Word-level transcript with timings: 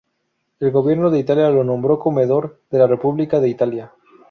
El 0.59 0.71
gobierno 0.71 1.11
de 1.11 1.19
Italia 1.19 1.51
lo 1.51 1.63
nombró 1.63 1.99
comendador 1.99 2.59
de 2.71 2.79
la 2.79 2.87
República 2.87 3.39
de 3.39 3.49
Italia. 3.49 3.91